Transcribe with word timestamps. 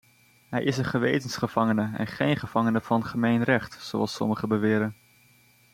Hij 0.49 0.63
is 0.63 0.77
een 0.77 0.85
gewetensgevangene 0.85 1.97
en 1.97 2.07
geen 2.07 2.37
gevangene 2.37 2.81
van 2.81 3.05
gemeen 3.05 3.43
recht, 3.43 3.81
zoals 3.83 4.13
sommigen 4.13 4.49
beweren! 4.49 4.95